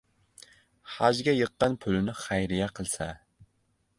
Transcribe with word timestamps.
Hajga 0.93 1.35
yiqqan 1.35 1.77
pulini 1.85 2.17
xayriya 2.23 2.73
qilsa... 2.79 3.13